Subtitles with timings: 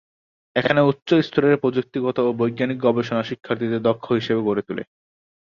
[0.55, 4.83] এখানে উচ্চ স্তরের প্রযুক্তিগত ও বৈজ্ঞানিক গবেষণা শিক্ষার্থীদের দক্ষ হিসাবে গড়ে তুলে।